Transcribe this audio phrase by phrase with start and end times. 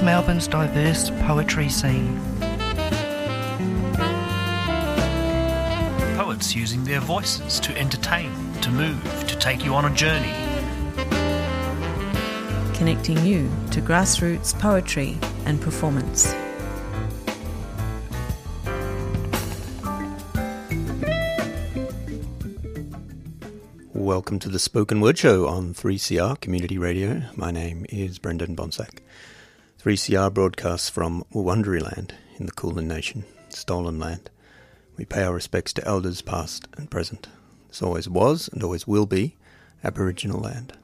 [0.00, 2.18] Of Melbourne's diverse poetry scene.
[6.16, 8.32] Poets using their voices to entertain,
[8.62, 10.32] to move, to take you on a journey.
[12.74, 16.34] Connecting you to grassroots poetry and performance.
[23.92, 27.22] Welcome to the Spoken Word Show on 3CR Community Radio.
[27.36, 29.00] My name is Brendan Bonsack.
[29.82, 34.28] 3CR broadcasts from Wurundjeri in the Kulin Nation, stolen land.
[34.98, 37.28] We pay our respects to elders past and present.
[37.68, 39.38] This always was and always will be
[39.82, 40.74] Aboriginal land.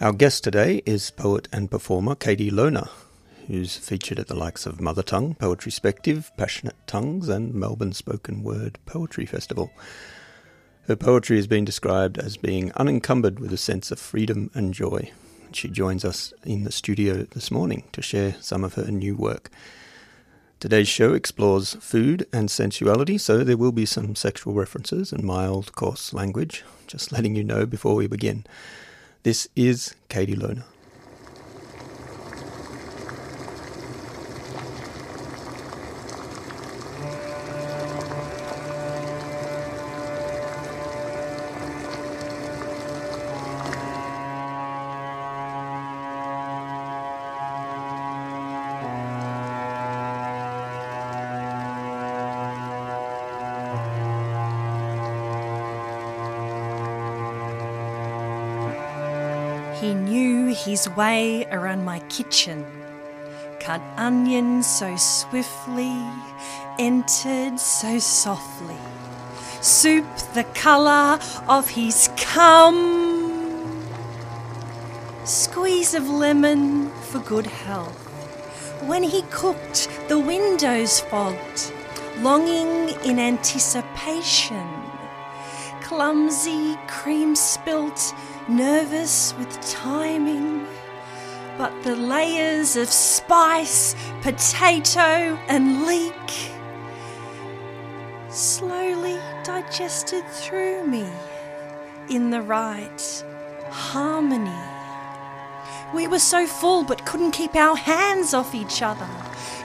[0.00, 2.88] Our guest today is poet and performer Katie Lohner,
[3.48, 8.44] who's featured at the likes of Mother Tongue, Poetry Spective, Passionate Tongues, and Melbourne Spoken
[8.44, 9.72] Word Poetry Festival.
[10.86, 15.10] Her poetry has been described as being unencumbered with a sense of freedom and joy.
[15.52, 19.50] She joins us in the studio this morning to share some of her new work.
[20.60, 25.74] Today's show explores food and sensuality, so there will be some sexual references and mild,
[25.74, 26.64] coarse language.
[26.86, 28.44] Just letting you know before we begin.
[29.22, 30.64] This is Katie Lohner.
[59.94, 62.64] Knew his way around my kitchen,
[63.58, 65.96] cut onions so swiftly,
[66.78, 68.76] entered so softly.
[69.60, 71.18] Soup the colour
[71.48, 73.84] of his cum.
[75.24, 78.06] Squeeze of lemon for good health.
[78.86, 81.72] When he cooked, the windows fogged,
[82.20, 84.80] longing in anticipation
[85.90, 88.14] clumsy, cream spilt,
[88.50, 90.66] nervous with timing.
[91.56, 96.14] But the layers of spice, potato, and leek
[98.28, 101.08] slowly digested through me
[102.08, 103.24] in the right
[103.70, 104.50] harmony.
[105.92, 109.08] We were so full but couldn't keep our hands off each other.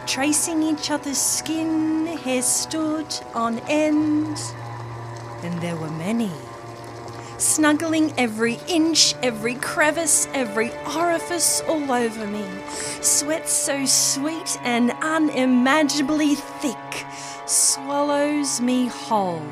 [0.07, 4.39] Tracing each other's skin, hair stood on end
[5.43, 6.31] and there were many.
[7.37, 12.45] Snuggling every inch, every crevice, every orifice all over me.
[13.01, 17.05] Sweat so sweet and unimaginably thick
[17.45, 19.45] swallows me whole.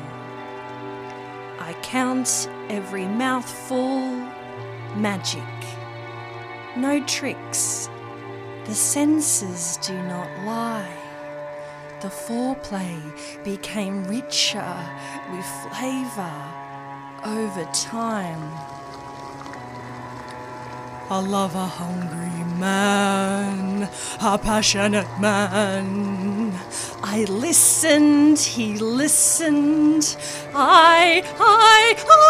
[1.58, 4.00] I count every mouthful
[4.96, 5.42] magic.
[6.76, 7.90] No tricks.
[8.64, 11.04] The senses do not lie
[12.04, 13.00] the foreplay
[13.44, 14.76] became richer
[15.32, 16.53] with flavour
[17.24, 18.52] over time.
[21.10, 23.88] I love a hungry man,
[24.20, 26.52] a passionate man.
[27.02, 30.16] I listened, he listened,
[30.54, 32.24] I, I, I,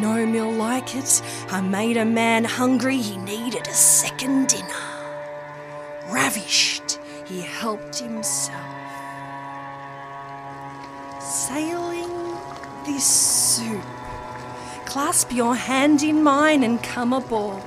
[0.00, 1.22] No meal like it.
[1.50, 4.84] I made a man hungry, he needed a second dinner.
[6.08, 8.64] Ravished, he helped himself.
[11.20, 12.36] Sailing
[12.86, 13.82] this soup.
[14.86, 17.62] Clasp your hand in mine and come aboard.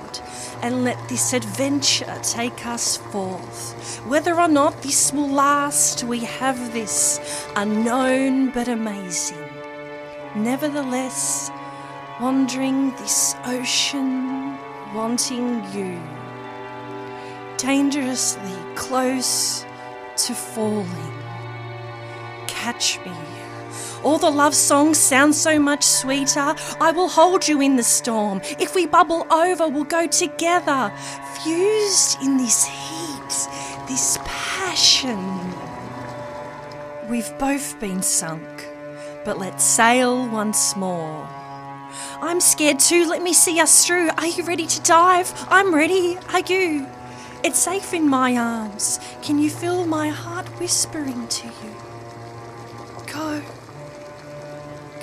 [0.61, 3.97] And let this adventure take us forth.
[4.07, 7.19] Whether or not this will last, we have this
[7.55, 9.49] unknown but amazing.
[10.35, 11.51] Nevertheless,
[12.21, 14.55] wandering this ocean,
[14.93, 15.99] wanting you,
[17.57, 19.65] dangerously close
[20.15, 21.13] to falling.
[22.45, 23.11] Catch me.
[24.03, 26.53] All the love songs sound so much sweeter.
[26.79, 28.39] I will hold you in the storm.
[28.59, 30.93] If we bubble over, we'll go together,
[31.41, 33.47] fused in this heat,
[33.87, 35.19] this passion.
[37.09, 38.67] We've both been sunk,
[39.25, 41.27] but let's sail once more.
[42.21, 44.09] I'm scared too, let me see us through.
[44.17, 45.33] Are you ready to dive?
[45.49, 46.85] I'm ready, are you?
[47.43, 48.99] It's safe in my arms.
[49.23, 51.75] Can you feel my heart whispering to you?
[53.11, 53.41] Go.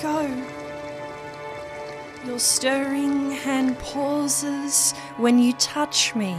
[0.00, 0.44] Go.
[2.24, 6.36] Your stirring hand pauses when you touch me,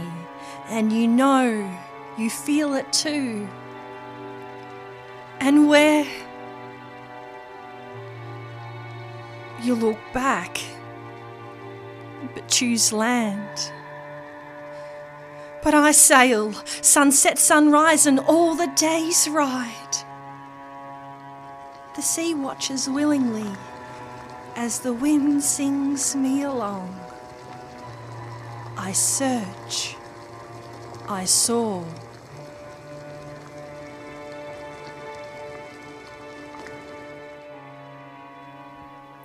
[0.68, 1.70] and you know
[2.16, 3.46] you feel it too.
[5.40, 6.06] And where
[9.62, 10.58] you look back,
[12.34, 13.72] but choose land.
[15.62, 19.96] But I sail, sunset, sunrise, and all the days ride.
[21.96, 23.50] The sea watches willingly
[24.56, 26.98] as the wind sings me along.
[28.76, 29.96] I search,
[31.08, 31.84] I soar.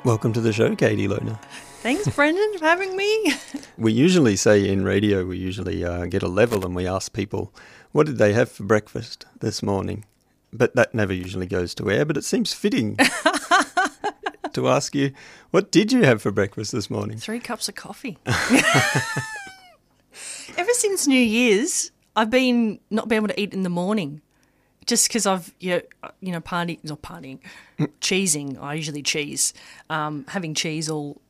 [0.03, 1.39] Welcome to the show, Katie Lohner.
[1.85, 3.33] Thanks, Brendan, for having me.
[3.77, 7.53] We usually say in radio, we usually uh, get a level and we ask people,
[7.91, 10.05] what did they have for breakfast this morning?
[10.51, 12.95] But that never usually goes to air, but it seems fitting
[14.53, 15.11] to ask you,
[15.51, 17.19] what did you have for breakfast this morning?
[17.19, 18.17] Three cups of coffee.
[20.57, 24.21] Ever since New Year's, I've been not being able to eat in the morning.
[24.85, 27.39] Just because I've, you know, uh, you know, partying, not partying,
[28.01, 28.61] cheesing.
[28.61, 29.53] I usually cheese.
[29.89, 31.21] Um, having cheese all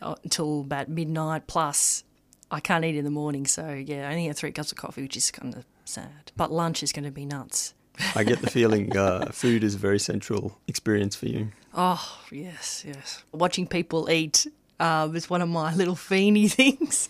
[0.00, 2.04] uh, until about midnight plus.
[2.52, 5.02] I can't eat in the morning, so yeah, I only have three cups of coffee,
[5.02, 6.32] which is kind of sad.
[6.36, 7.74] But lunch is going to be nuts.
[8.16, 11.52] I get the feeling uh, food is a very central experience for you.
[11.74, 13.24] Oh, yes, yes.
[13.32, 14.46] Watching people eat
[14.78, 17.08] um, is one of my little feeny things.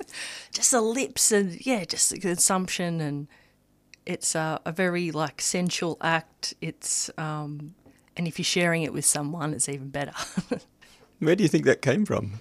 [0.52, 3.00] just the lips and, yeah, just the consumption.
[3.00, 3.28] And
[4.06, 6.54] it's uh, a very, like, sensual act.
[6.60, 7.74] It's, um,
[8.16, 10.12] and if you're sharing it with someone, it's even better.
[11.18, 12.32] Where do you think that came from?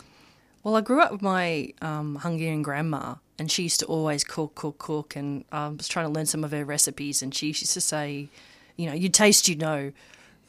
[0.63, 3.15] well, I grew up with my um, Hungarian grandma.
[3.37, 5.15] And she used to always cook, cook, cook.
[5.15, 7.21] And I was trying to learn some of her recipes.
[7.21, 8.27] And she used to say,
[8.75, 9.91] you know, you taste, you know.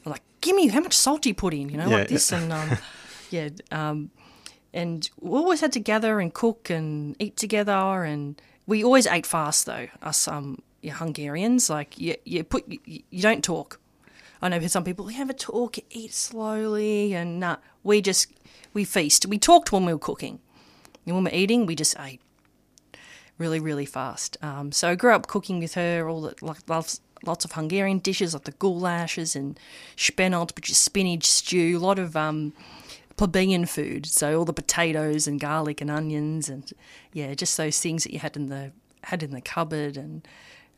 [0.04, 2.32] I'm like, give me how much salt you put in, you know, Yeah, like this.
[2.32, 2.78] And um,
[3.30, 4.10] yeah, um,
[4.74, 7.72] and we always had to gather and cook and eat together.
[7.72, 11.70] And we always ate fast though, us um, Hungarians.
[11.70, 13.80] Like you, you put, you, you don't talk.
[14.42, 18.32] I know some people we have a talk, eat slowly, and nah, we just
[18.72, 19.26] we feast.
[19.26, 20.40] We talked when we were cooking,
[21.04, 22.20] and when we're eating, we just ate
[23.40, 24.36] really, really fast.
[24.42, 28.34] Um, so I grew up cooking with her all the like lots, of Hungarian dishes
[28.34, 29.58] like the goulashes and
[29.96, 31.76] spenot, which is spinach stew.
[31.76, 32.52] A lot of um,
[33.16, 36.70] plebeian food, so all the potatoes and garlic and onions and
[37.12, 38.72] yeah, just those things that you had in the
[39.04, 39.96] had in the cupboard.
[39.96, 40.26] And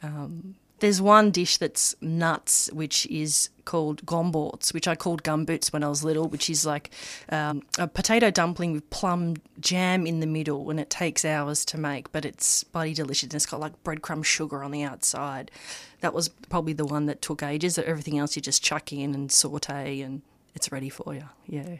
[0.02, 5.84] um, there's one dish that's nuts, which is called gombóc, which I called gumboots when
[5.84, 6.90] I was little, which is like
[7.28, 11.78] um, a potato dumpling with plum jam in the middle, and it takes hours to
[11.78, 13.22] make, but it's bloody delicious.
[13.24, 15.52] And it's got like breadcrumb sugar on the outside.
[16.00, 17.78] That was probably the one that took ages.
[17.78, 20.22] Everything else you just chuck in and saute, and
[20.56, 21.28] it's ready for you.
[21.46, 21.76] Yeah.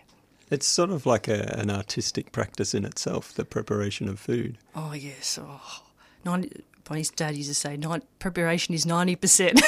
[0.49, 4.59] It's sort of like a, an artistic practice in itself, the preparation of food.
[4.77, 5.41] Oh yes.
[5.43, 5.83] Oh,
[6.25, 7.79] 90, my dad used to say,
[8.19, 9.61] preparation is ninety percent."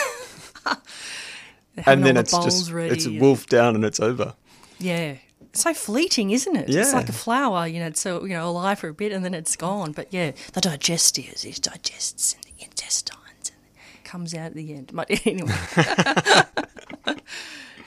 [1.87, 4.35] and then it's just it's wolfed down and it's over.
[4.78, 5.16] Yeah.
[5.40, 6.68] It's so fleeting, isn't it?
[6.68, 9.25] It's like a flower, you know, it's so, you know, alive for a bit and
[9.25, 9.92] then it's gone.
[9.92, 14.90] But yeah, the digestives, it digests in the intestines and comes out at the end.
[14.92, 15.54] But anyway,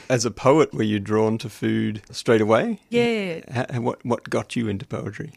[0.09, 2.79] As a poet, were you drawn to food straight away?
[2.89, 3.41] yeah.
[3.53, 5.33] Ha- what what got you into poetry?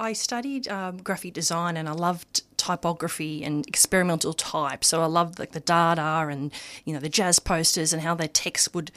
[0.00, 4.84] I studied um, graphic design and I loved typography and experimental type.
[4.84, 6.52] So I loved like the data and
[6.84, 8.90] you know the jazz posters and how their text would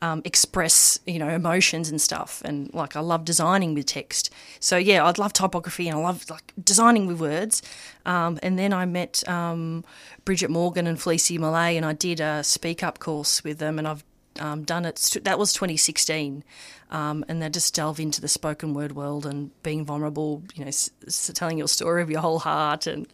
[0.00, 2.42] um, express you know emotions and stuff.
[2.44, 4.30] And like I love designing with text.
[4.58, 7.62] So yeah, I'd love typography and I love like designing with words.
[8.04, 9.84] Um, and then I met um,
[10.24, 13.86] Bridget Morgan and Felicia Malay and I did a speak up course with them and
[13.86, 14.04] I've
[14.40, 15.16] um, done it.
[15.24, 16.44] That was 2016,
[16.90, 20.42] um, and they just delve into the spoken word world and being vulnerable.
[20.54, 23.06] You know, s- s- telling your story of your whole heart and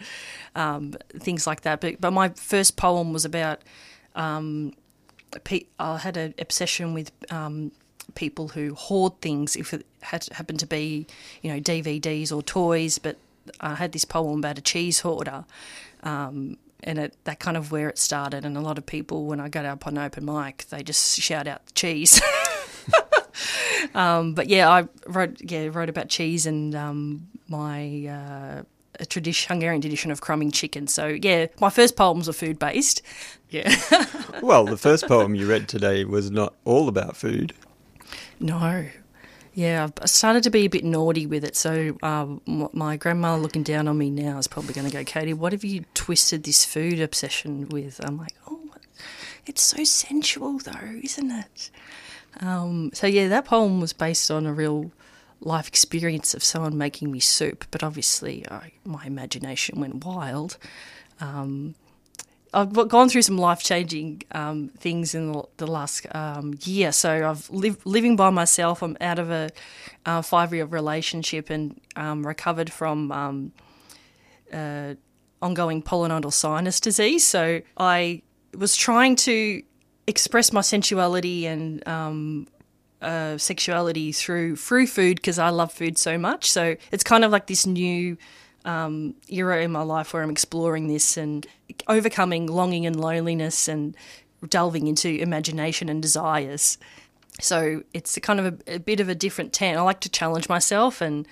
[0.54, 1.80] um, things like that.
[1.80, 3.62] But but my first poem was about.
[4.14, 4.72] Um,
[5.78, 7.12] I had an obsession with.
[7.30, 7.72] Um,
[8.14, 11.06] people who hoard things if it had happened to be
[11.42, 13.18] you know DVDs or toys but
[13.60, 15.44] I had this poem about a cheese hoarder
[16.02, 18.44] um, and it, that kind of where it started.
[18.44, 21.46] And a lot of people, when I got up on open mic, they just shout
[21.46, 22.20] out cheese.
[23.94, 28.62] um, but yeah, I wrote yeah wrote about cheese and um, my uh,
[29.00, 30.86] a tradition, Hungarian tradition of crumbing chicken.
[30.86, 33.02] So yeah, my first poems were food based.
[33.50, 33.74] Yeah.
[34.40, 37.54] Well, the first poem you read today was not all about food.
[38.38, 38.86] no.
[39.58, 41.56] Yeah, I've- started to be a bit naughty with it.
[41.56, 42.40] So um,
[42.72, 45.64] my grandma looking down on me now is probably going to go, Katie, what have
[45.64, 48.00] you twisted this food obsession with?
[48.04, 48.60] I'm like, oh,
[49.46, 51.70] it's so sensual though, isn't it?
[52.38, 54.92] Um, so yeah, that poem was based on a real
[55.40, 60.56] life experience of someone making me soup, but obviously I, my imagination went wild.
[61.20, 61.74] Um,
[62.54, 66.92] I've gone through some life changing um, things in the, last um, year.
[66.92, 68.82] So I've lived living by myself.
[68.82, 69.50] I'm out of a
[70.06, 73.52] uh, five year relationship and um, recovered from um,
[74.52, 74.94] uh,
[75.42, 77.26] ongoing polynodal sinus disease.
[77.26, 78.22] So I
[78.56, 79.62] was trying to
[80.06, 82.46] express my sensuality and um,
[83.02, 86.50] uh, sexuality through through food because I love food so much.
[86.50, 88.16] So it's kind of like this new
[88.68, 91.46] um, era in my life where I'm exploring this and
[91.88, 93.96] overcoming longing and loneliness and
[94.46, 96.76] delving into imagination and desires.
[97.40, 99.78] So it's a kind of a, a bit of a different tent.
[99.78, 101.26] I like to challenge myself, and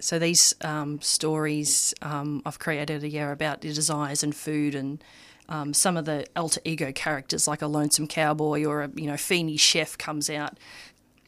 [0.00, 5.02] so these um, stories um, I've created a year about the desires and food and
[5.48, 9.16] um, some of the alter ego characters, like a lonesome cowboy or a you know
[9.16, 10.58] Feeney chef, comes out.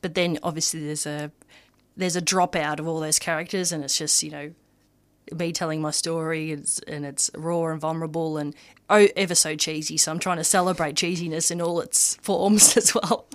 [0.02, 1.30] But then obviously there's a
[1.96, 4.52] there's a dropout of all those characters, and it's just you know
[5.32, 8.54] me telling my story it's, and it's raw and vulnerable and
[8.90, 9.96] oh, ever so cheesy.
[9.96, 13.26] So I'm trying to celebrate cheesiness in all its forms as well.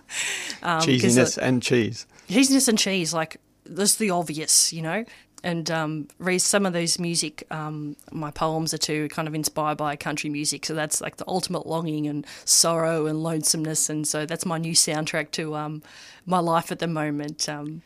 [0.62, 2.06] Um, Cheesiness and cheese.
[2.30, 5.06] cheesiness and cheese, like that's the obvious, you know.
[5.46, 7.44] And um, read some of those music.
[7.52, 11.26] Um, my poems are too kind of inspired by country music, so that's like the
[11.28, 15.84] ultimate longing and sorrow and lonesomeness, and so that's my new soundtrack to um,
[16.26, 17.50] my life at the moment.
[17.50, 17.82] Um,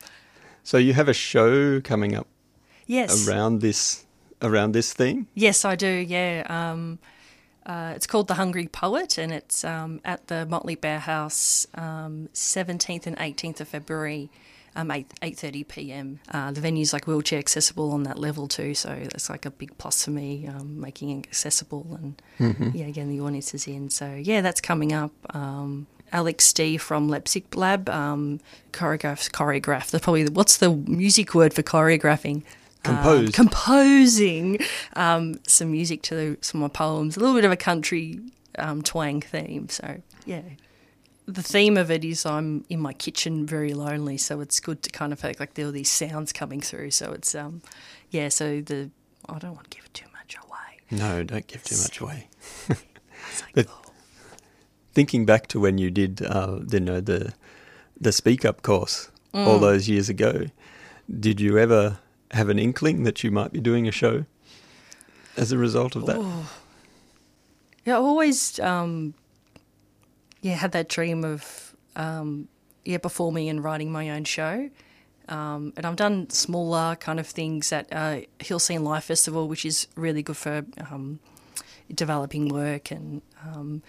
[0.62, 2.28] So you have a show coming up
[2.88, 4.04] yes, around this
[4.42, 5.28] around this theme.
[5.34, 5.86] Yes, I do.
[5.86, 6.98] Yeah, um,
[7.64, 11.66] uh, it's called The Hungry Poet, and it's um, at the Motley Bauhaus,
[12.32, 14.30] seventeenth and eighteenth of February,
[14.74, 16.20] um, eight eight thirty p.m.
[16.32, 19.76] Uh, the venue's like wheelchair accessible on that level too, so that's like a big
[19.78, 23.90] plus for me, um, making it accessible, and yeah, again the audience is in.
[23.90, 25.12] So yeah, that's coming up.
[25.34, 28.40] Um, Alex D from Leipzig Lab um,
[28.72, 29.90] choreographs choreograph.
[29.90, 32.44] That's probably what's the music word for choreographing?
[32.82, 33.38] Composed.
[33.38, 34.58] um, composing
[34.94, 38.20] um, some music to some of my poems, a little bit of a country
[38.58, 39.68] um, twang theme.
[39.68, 40.42] So, yeah.
[41.26, 44.90] The theme of it is I'm in my kitchen very lonely, so it's good to
[44.90, 46.92] kind of have like there are these sounds coming through.
[46.92, 47.60] So it's um,
[48.10, 48.30] yeah.
[48.30, 48.90] So the
[49.28, 50.98] I don't want to give it too much away.
[50.98, 52.28] No, don't give too much away.
[53.54, 53.66] but
[54.94, 57.34] thinking back to when you did, uh, you know, the
[58.00, 60.46] the speak up course all those years ago,
[61.20, 61.98] did you ever
[62.32, 64.24] have an inkling that you might be doing a show
[65.36, 66.18] as a result of that?
[67.84, 69.14] Yeah, I always um,
[70.40, 72.48] yeah had that dream of um,
[72.84, 74.70] yeah performing and writing my own show.
[75.28, 79.66] Um, and I've done smaller kind of things at uh, Hill Scene Life Festival, which
[79.66, 81.20] is really good for um,
[81.94, 82.90] developing work.
[82.90, 83.82] And um,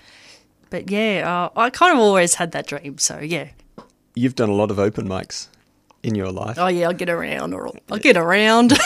[0.69, 2.98] but yeah, uh, I kind of always had that dream.
[2.98, 3.50] So yeah,
[4.15, 5.48] You've done a lot of open mics
[6.03, 6.58] in your life.
[6.60, 8.74] oh yeah, I'll get around, or I'll, I'll get around.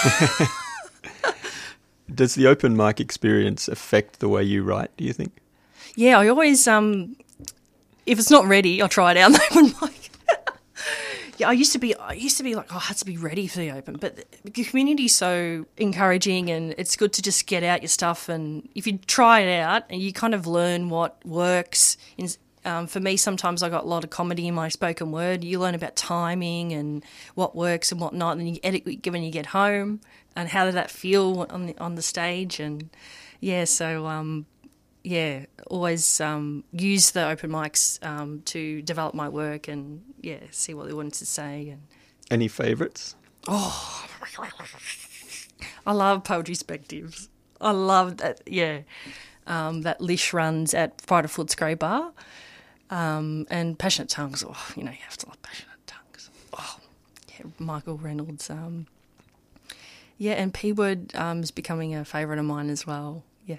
[2.13, 5.31] Does the open mic experience affect the way you write, do you think?
[5.95, 7.15] Yeah, I always um,
[8.05, 9.33] if it's not ready, I'll try it out.
[9.51, 10.09] Open mic.
[11.37, 11.95] yeah, I used to be.
[11.95, 14.25] I used to be like, oh, I had to be ready for the open, but
[14.43, 18.29] the community's so encouraging, and it's good to just get out your stuff.
[18.29, 21.97] And if you try it out, and you kind of learn what works.
[22.65, 25.43] Um, for me, sometimes I got a lot of comedy in my spoken word.
[25.43, 27.03] You learn about timing and
[27.35, 29.99] what works and what not, and you edit it when you get home.
[30.35, 32.59] And how did that feel on the on the stage?
[32.59, 32.89] And
[33.39, 34.45] yeah, so um,
[35.03, 40.73] yeah, always um, use the open mics um, to develop my work and yeah, see
[40.73, 41.69] what they wanted to say.
[41.69, 41.81] And
[42.31, 43.15] Any favourites?
[43.47, 44.05] Oh,
[45.85, 47.29] I love poetry perspectives.
[47.59, 48.41] I love that.
[48.47, 48.79] Yeah,
[49.47, 52.13] um, that Lish runs at Fighterfoot's Grey Bar,
[52.93, 54.43] um, and Passionate Tongues.
[54.47, 56.29] Oh, you know, you have to love Passionate Tongues.
[56.53, 56.77] Oh,
[57.29, 58.49] yeah, Michael Reynolds.
[58.49, 58.85] Um,
[60.19, 63.23] yeah, and P Word um, is becoming a favourite of mine as well.
[63.47, 63.57] Yeah,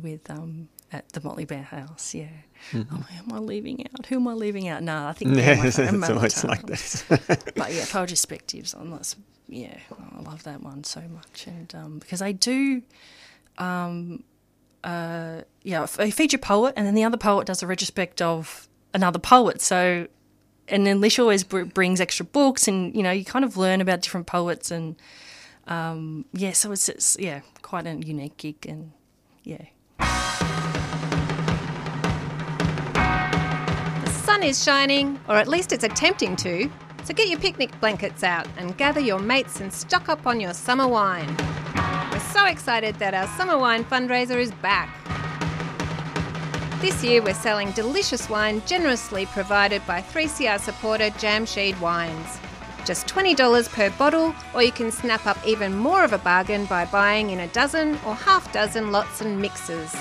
[0.00, 2.14] with um, at the Motley Bauhaus.
[2.14, 2.28] Yeah.
[2.74, 4.06] Oh, am I leaving out?
[4.06, 4.82] Who am I leaving out?
[4.82, 7.52] No, I think Yeah, it's always like that.
[7.56, 8.72] but yeah, poetry perspectives.
[8.72, 9.14] On this,
[9.46, 9.76] yeah,
[10.16, 12.80] I love that one so much, and um, because I do,
[13.58, 14.24] um,
[14.82, 19.18] uh, yeah, I feature poet, and then the other poet does a retrospect of another
[19.18, 19.60] poet.
[19.60, 20.06] So,
[20.68, 23.80] and then Lish always br- brings extra books, and you know, you kind of learn
[23.80, 24.96] about different poets, and
[25.66, 28.90] Um, yeah, so it's, it's yeah quite a unique gig, and
[29.44, 29.66] yeah.
[34.04, 36.68] The sun is shining, or at least it's attempting to.
[37.04, 40.54] So get your picnic blankets out and gather your mates and stock up on your
[40.54, 41.36] summer wine.
[42.10, 44.90] We're so excited that our summer wine fundraiser is back.
[46.80, 52.38] This year we're selling delicious wine generously provided by 3CR supporter Jamsheed Wines.
[52.86, 56.86] Just $20 per bottle, or you can snap up even more of a bargain by
[56.86, 59.94] buying in a dozen or half dozen lots and mixes.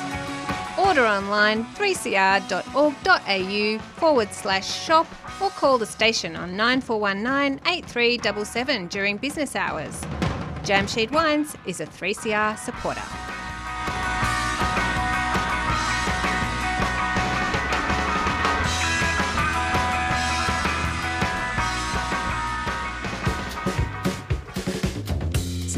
[0.79, 5.07] Order online 3cr.org.au forward slash shop
[5.41, 9.99] or call the station on 9419 8377 during business hours.
[10.63, 13.28] Jamsheed Wines is a 3CR supporter.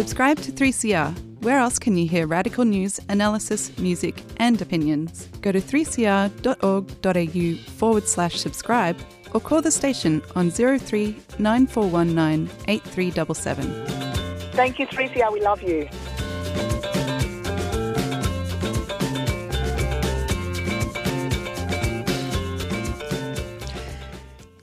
[0.01, 1.13] Subscribe to 3CR.
[1.43, 5.29] Where else can you hear radical news, analysis, music, and opinions?
[5.41, 8.97] Go to 3cr.org.au forward slash subscribe
[9.31, 14.51] or call the station on 03 9419 8377.
[14.53, 15.31] Thank you, 3CR.
[15.31, 15.87] We love you.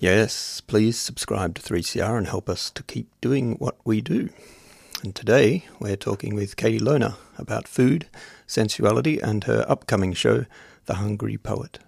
[0.01, 4.31] Yes, please subscribe to 3CR and help us to keep doing what we do.
[5.03, 8.09] And today we're talking with Katie Lohner about food,
[8.49, 10.45] sensuality, and her upcoming show,
[10.87, 11.79] The Hungry Poet.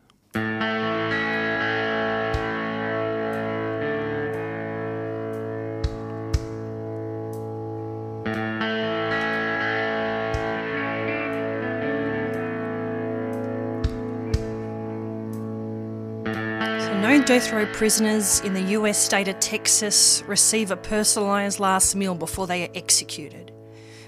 [17.20, 22.14] No death row prisoners in the US state of Texas receive a personalised last meal
[22.14, 23.52] before they are executed.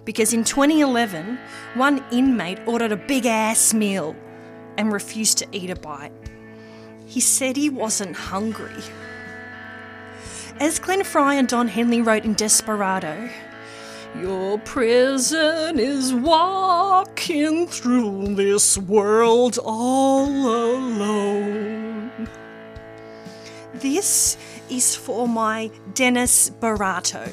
[0.06, 1.38] Because in 2011,
[1.74, 4.16] one inmate ordered a big ass meal
[4.78, 6.10] and refused to eat a bite.
[7.04, 8.82] He said he wasn't hungry.
[10.58, 13.28] As Glenn Frey and Don Henley wrote in Desperado,
[14.18, 21.81] your prison is walking through this world all alone.
[23.82, 24.36] This
[24.70, 27.28] is for my Dennis Barato,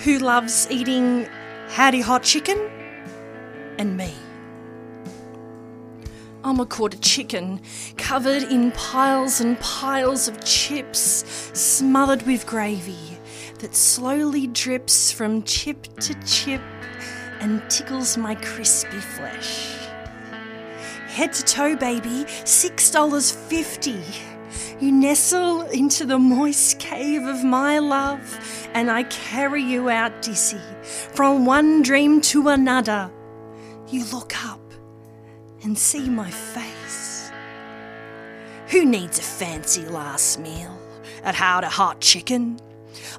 [0.00, 1.28] who loves eating
[1.68, 2.58] Howdy Hot Chicken
[3.78, 4.12] and me.
[6.42, 7.60] I'm a quarter chicken,
[7.96, 13.20] covered in piles and piles of chips, smothered with gravy
[13.60, 16.60] that slowly drips from chip to chip
[17.38, 19.76] and tickles my crispy flesh.
[21.06, 24.31] Head to toe, baby, $6.50.
[24.80, 30.60] You nestle into the moist cave of my love, and I carry you out dizzy
[30.82, 33.10] from one dream to another.
[33.88, 34.60] You look up
[35.62, 37.30] and see my face.
[38.68, 40.78] Who needs a fancy last meal
[41.22, 42.58] at Howdy Hot Chicken?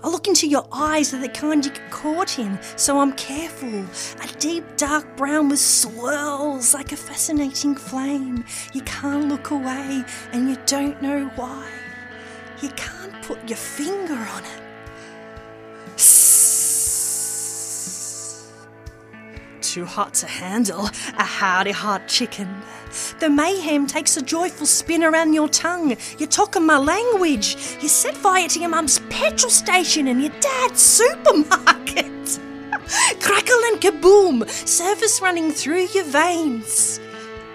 [0.03, 3.86] I look into your eyes, they're the kind you get caught in, so I'm careful.
[4.23, 8.45] A deep dark brown with swirls like a fascinating flame.
[8.73, 11.69] You can't look away and you don't know why.
[12.62, 14.62] You can't put your finger on it.
[19.73, 20.86] Too hot to handle
[21.17, 22.62] a howdy hot chicken.
[23.19, 25.97] The mayhem takes a joyful spin around your tongue.
[26.19, 27.57] You're talking my language.
[27.81, 32.05] You set fire to your mum's petrol station and your dad's supermarket.
[33.19, 36.99] Crackle and kaboom, service running through your veins.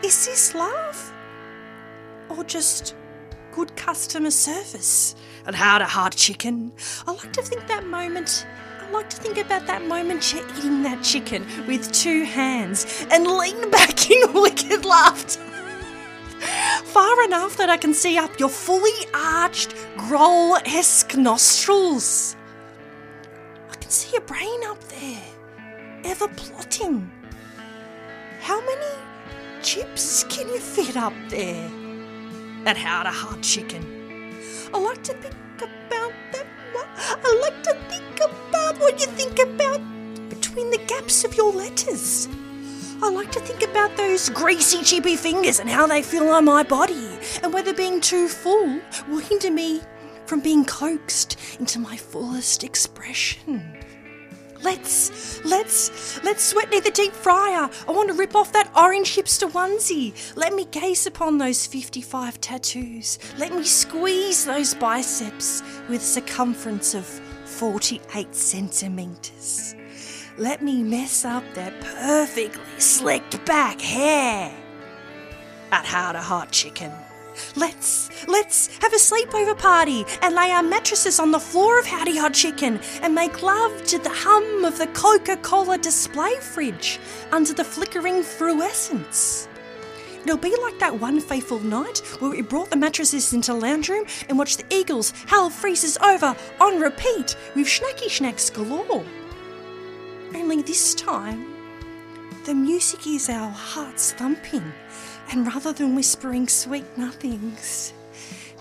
[0.02, 1.12] Is this love?
[2.31, 2.96] Or just
[3.52, 5.14] good customer service?
[5.46, 6.72] And Howdy Hot Chicken?
[7.07, 8.44] I like to think that moment.
[8.88, 13.27] I like to think about that moment you're eating that chicken with two hands and
[13.27, 15.40] lean back in wicked laughter.
[16.85, 22.35] Far enough that I can see up your fully arched, growl esque nostrils.
[23.70, 25.22] I can see your brain up there,
[26.05, 27.11] ever plotting.
[28.40, 28.92] How many
[29.61, 31.70] chips can you fit up there?
[32.64, 33.85] At Howdy Hot Chicken.
[34.72, 36.46] I like to think about that.
[36.76, 39.81] I like to think about what you think about
[40.28, 42.28] between the gaps of your letters.
[43.00, 46.62] I like to think about those greasy, chippy fingers and how they feel on my
[46.62, 49.83] body, and whether being too full will hinder me
[50.26, 53.78] from being coaxed into my fullest expression.
[54.62, 57.71] Let's, let's, let's sweat near the deep fryer.
[57.87, 60.12] I want to rip off that orange hipster onesie.
[60.37, 63.18] Let me gaze upon those 55 tattoos.
[63.38, 67.07] Let me squeeze those biceps with circumference of
[67.44, 69.75] 48 centimetres.
[70.38, 74.55] let me mess up that perfectly slicked back hair.
[75.71, 76.92] At Howdy Hot Chicken.
[77.57, 82.16] Let's let's have a sleepover party and lay our mattresses on the floor of Howdy
[82.16, 86.98] Hot Chicken and make love to the hum of the Coca-Cola display fridge
[87.33, 89.48] under the flickering fluorescence.
[90.24, 93.88] It'll be like that one fateful night where we brought the mattresses into the lounge
[93.88, 99.05] room and watched the Eagles Hell freezes over on repeat with schnacky schnacks galore.
[100.35, 101.46] Only this time,
[102.44, 104.72] the music is our hearts thumping,
[105.31, 107.93] and rather than whispering sweet nothings,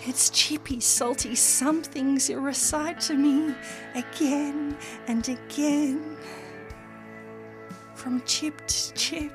[0.05, 3.55] it's chippy, salty somethings you recite to me
[3.95, 4.77] again
[5.07, 6.17] and again.
[7.95, 9.33] From chip to chip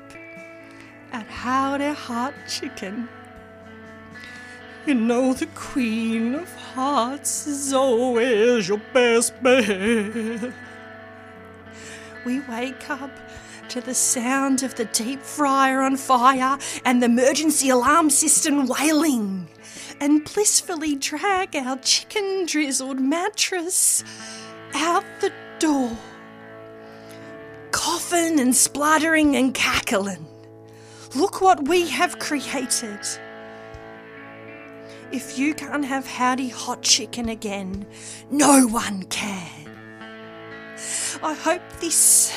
[1.11, 3.07] at Howdy Hot Chicken.
[4.85, 10.53] You know the Queen of Hearts is always your best bet.
[12.25, 13.11] We wake up
[13.73, 19.47] to the sound of the deep fryer on fire and the emergency alarm system wailing,
[19.99, 24.03] and blissfully drag our chicken drizzled mattress
[24.75, 25.97] out the door.
[27.71, 30.27] Coughing and spluttering and cackling.
[31.15, 32.99] Look what we have created.
[35.11, 37.87] If you can't have Howdy Hot Chicken again,
[38.29, 39.49] no one can.
[41.23, 42.31] I hope this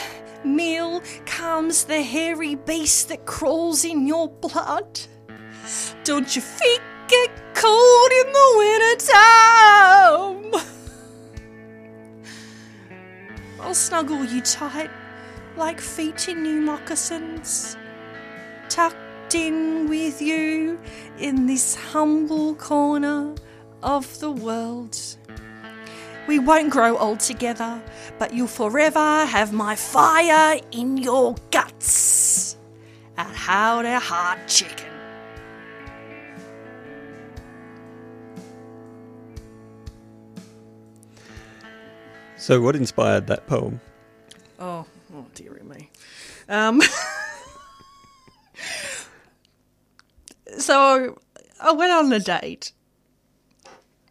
[0.46, 5.00] meal calms the hairy beast that crawls in your blood.
[6.04, 10.54] Don't your feet get cold in the winter time?
[13.60, 14.90] I'll snuggle you tight
[15.56, 17.76] like feet in new moccasins,
[18.68, 20.78] tucked in with you
[21.18, 23.34] in this humble corner
[23.82, 24.96] of the world.
[26.26, 27.80] We won't grow old together,
[28.18, 32.56] but you'll forever have my fire in your guts.
[33.16, 34.92] At Howdy Hot Chicken.
[42.36, 43.80] So, what inspired that poem?
[44.58, 44.84] Oh,
[45.14, 45.90] oh dearie me.
[46.48, 46.82] Um,
[50.58, 51.18] so
[51.60, 52.72] I went on a date,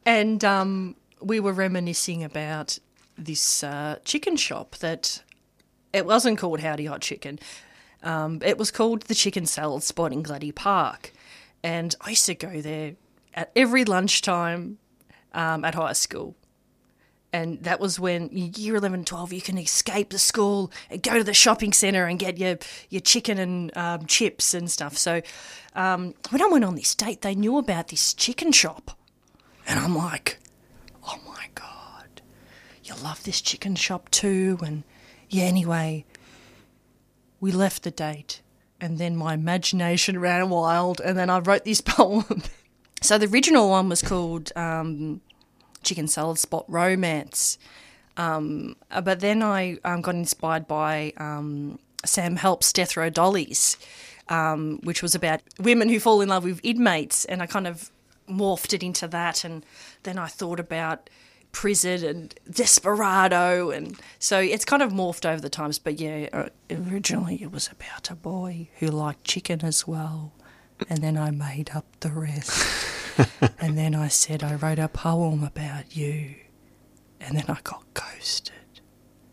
[0.05, 2.79] and um, we were reminiscing about
[3.17, 5.23] this uh, chicken shop that
[5.93, 7.39] it wasn't called Howdy Hot Chicken.
[8.03, 11.11] Um, it was called the Chicken Salad Spot in Gladdy Park,
[11.63, 12.95] and I used to go there
[13.33, 14.77] at every lunchtime
[15.33, 16.35] um, at high school.
[17.33, 21.23] And that was when year 11 12 you can escape the school and go to
[21.23, 22.57] the shopping centre and get your,
[22.89, 24.97] your chicken and um, chips and stuff.
[24.97, 25.21] So
[25.75, 28.97] um, when i went on this date they knew about this chicken shop.
[29.67, 30.39] And i'm like
[31.07, 32.21] oh my god.
[32.83, 34.59] You love this chicken shop too.
[34.63, 34.83] And
[35.29, 36.05] yeah anyway
[37.39, 38.41] we left the date
[38.79, 42.41] and then my imagination ran wild and then i wrote this poem.
[43.01, 45.21] So the original one was called um,
[45.83, 47.59] chicken salad spot romance.
[48.17, 53.77] Um, uh, but then I um, got inspired by um, Sam Help's Death Row Dollies,
[54.29, 57.91] um, which was about women who fall in love with inmates, and I kind of
[58.27, 59.43] morphed it into that.
[59.43, 59.65] And
[60.03, 61.09] then I thought about
[61.51, 65.79] prison and desperado, and so it's kind of morphed over the times.
[65.79, 70.33] But yeah, uh, originally it was about a boy who liked chicken as well,
[70.89, 72.91] and then I made up the rest.
[73.59, 76.35] and then I said, I wrote a poem about you.
[77.21, 78.53] And then I got ghosted.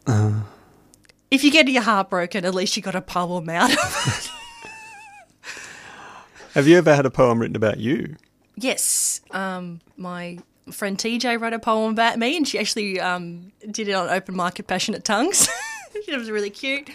[0.06, 0.42] Uh,
[1.30, 4.30] If you get your heart broken, at least you got a poem out of it.
[6.54, 8.16] have you ever had a poem written about you?
[8.56, 9.20] Yes.
[9.30, 10.38] Um, my
[10.70, 14.36] friend TJ wrote a poem about me, and she actually um, did it on open
[14.36, 15.48] mic at Passionate Tongues.
[15.94, 16.88] it was really cute.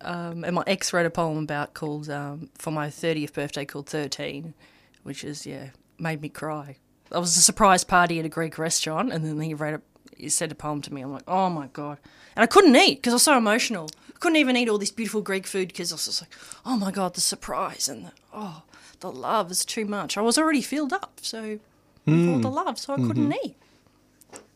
[0.00, 3.88] Um, and my ex wrote a poem about called um, for my 30th birthday called
[3.88, 4.54] 13,
[5.02, 6.76] which is, yeah, made me cry.
[7.10, 9.82] I was a surprise party at a Greek restaurant, and then he wrote a,
[10.16, 11.02] he said a poem to me.
[11.02, 11.98] I'm like, oh my god,
[12.34, 13.88] and I couldn't eat because I was so emotional.
[14.08, 16.76] I couldn't even eat all this beautiful Greek food because I was just like, oh
[16.76, 18.62] my god, the surprise and the, oh,
[19.00, 20.16] the love is too much.
[20.16, 21.58] I was already filled up, so
[22.04, 22.40] with all hmm.
[22.40, 23.46] the love, so I couldn't mm-hmm.
[23.46, 23.56] eat.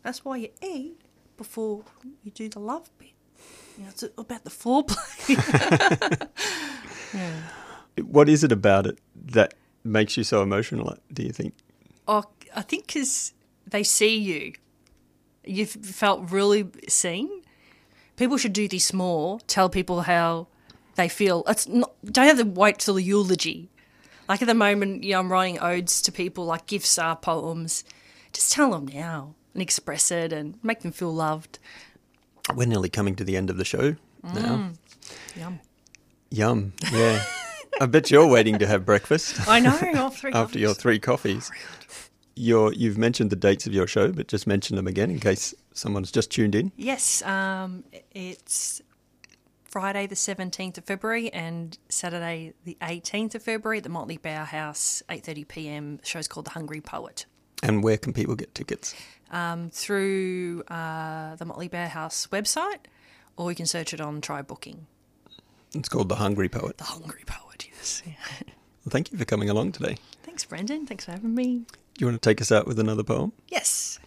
[0.03, 1.01] That's why you eat
[1.37, 1.85] before
[2.23, 3.13] you do the love bit.
[3.77, 6.29] You know, it's about the foreplay.
[7.15, 7.43] yeah.
[8.05, 11.55] What is it about it that makes you so emotional, do you think?
[12.07, 12.25] Oh,
[12.55, 13.33] I think because
[13.67, 14.53] they see you.
[15.45, 17.43] You've felt really seen.
[18.17, 19.41] People should do this more.
[19.47, 20.49] Tell people how
[20.97, 21.45] they feel.
[21.49, 23.71] It's not, don't have to wait till the eulogy.
[24.31, 27.83] Like at the moment, you know, I'm writing odes to people, like gifts are poems.
[28.33, 31.59] Just tell them now and express it and make them feel loved.
[32.55, 33.97] We're nearly coming to the end of the show.
[34.23, 34.71] now.
[35.35, 35.59] Yum.
[36.31, 36.73] Yum.
[36.93, 37.25] Yeah.
[37.81, 39.49] I bet you're waiting to have breakfast.
[39.49, 41.51] I know, all three after your three coffees.
[42.37, 45.57] You're, you've mentioned the dates of your show, but just mention them again in case
[45.75, 46.71] someone's just tuned in.
[46.77, 48.81] Yes, um, it's
[49.71, 55.01] Friday the 17th of February and Saturday the 18th of February at the Motley Bauhaus,
[55.09, 56.01] 8.30pm.
[56.01, 57.27] The show's called The Hungry Poet.
[57.63, 58.97] And where can people get tickets?
[59.31, 62.87] Um, through uh, the Motley Bauhaus website,
[63.37, 64.89] or you can search it on Try Booking.
[65.73, 66.79] It's called The Hungry Poet.
[66.79, 68.03] The Hungry Poet, yes.
[68.05, 68.13] Yeah.
[68.83, 69.99] Well, thank you for coming along today.
[70.23, 70.87] Thanks, Brendan.
[70.87, 71.59] Thanks for having me.
[71.69, 73.33] Do you want to take us out with another poem?
[73.49, 73.99] Yes.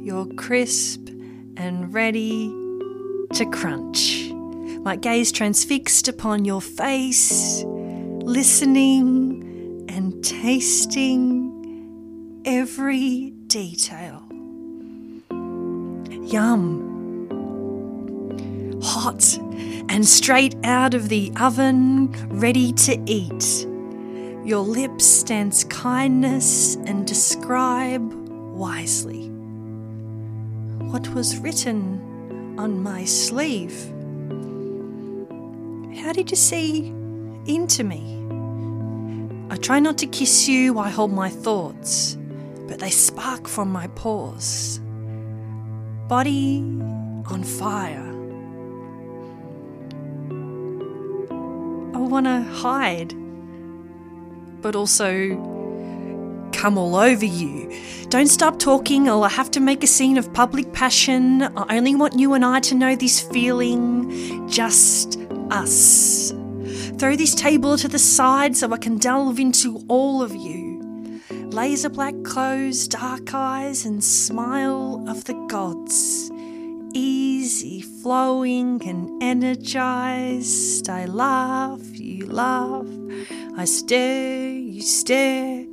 [0.00, 1.08] you're crisp
[1.56, 2.46] and ready
[3.32, 4.30] to crunch.
[4.84, 11.50] My gaze transfixed upon your face, listening and tasting
[12.44, 14.22] every detail.
[16.30, 16.93] Yum.
[18.96, 19.36] Hot
[19.88, 23.66] and straight out of the oven, ready to eat.
[24.44, 28.08] Your lips dance kindness and describe
[28.54, 29.30] wisely.
[30.78, 33.74] What was written on my sleeve?
[35.98, 36.86] How did you see
[37.46, 38.22] into me?
[39.50, 42.16] I try not to kiss you, I hold my thoughts,
[42.68, 44.78] but they spark from my pores.
[46.06, 46.60] Body
[47.28, 48.13] on fire.
[51.94, 53.14] I want to hide,
[54.60, 55.36] but also
[56.52, 57.72] come all over you.
[58.08, 61.42] Don't stop talking, or I have to make a scene of public passion.
[61.42, 66.32] I only want you and I to know this feeling, just us.
[66.98, 71.20] Throw this table to the side so I can delve into all of you.
[71.30, 76.30] Laser black clothes, dark eyes, and smile of the gods.
[76.96, 80.88] Easy flowing and energized.
[80.88, 82.86] I laugh, you laugh.
[83.56, 85.66] I stare, you stare.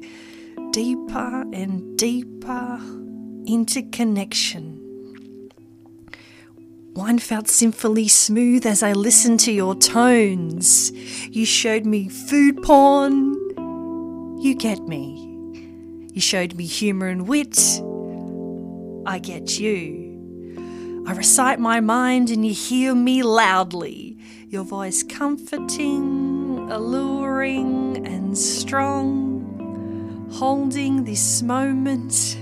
[0.71, 2.79] Deeper and deeper
[3.45, 4.79] into connection.
[6.93, 10.91] Wine felt sinfully smooth as I listened to your tones.
[11.29, 13.36] You showed me food porn.
[14.41, 15.27] You get me.
[16.13, 17.57] You showed me humour and wit.
[19.05, 20.11] I get you.
[21.12, 24.17] I recite my mind and you hear me loudly.
[24.47, 30.30] Your voice comforting, alluring, and strong.
[30.32, 32.38] Holding this moment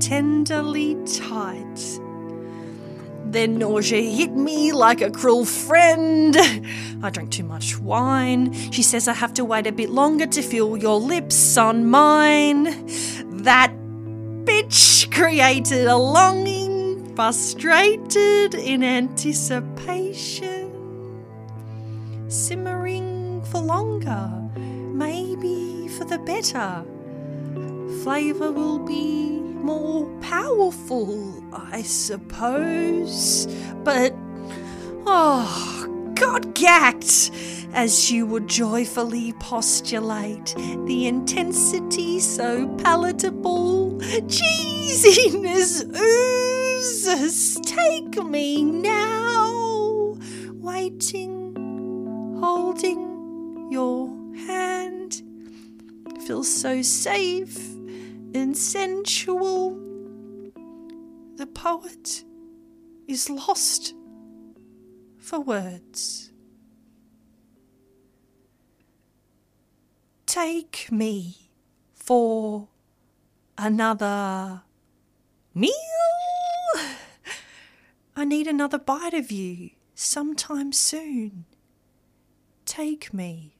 [0.00, 2.00] tenderly tight.
[3.26, 6.36] Then nausea hit me like a cruel friend.
[7.04, 8.52] I drank too much wine.
[8.72, 12.64] She says I have to wait a bit longer to feel your lips on mine.
[13.44, 13.72] That
[14.44, 16.59] bitch created a longing,
[17.14, 20.70] frustrated in anticipation.
[22.28, 26.84] Simmering for longer, maybe for the better.
[28.02, 33.46] Flavour will be more powerful, I suppose.
[33.84, 34.14] But,
[35.06, 37.30] oh, got gacked,
[37.72, 40.54] as you would joyfully postulate.
[40.86, 45.84] The intensity so palatable, cheesiness
[46.80, 47.60] oozes.
[47.62, 50.16] Take me now,
[50.54, 51.54] waiting,
[52.40, 54.08] holding your
[54.46, 55.22] hand.
[56.26, 57.74] Feels so safe
[58.34, 59.78] and sensual.
[61.36, 62.24] The poet
[63.06, 63.94] is lost
[65.18, 66.32] for words.
[70.26, 71.50] Take me
[71.92, 72.68] for
[73.58, 74.62] another
[75.54, 76.39] meal.
[78.20, 81.46] I need another bite of you sometime soon.
[82.66, 83.56] Take me